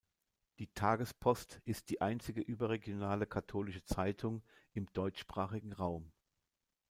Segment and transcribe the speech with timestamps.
[0.57, 4.41] Die Tagespost ist die einzige überregionale katholische Zeitung
[4.73, 6.11] im deutschsprachigen Raum.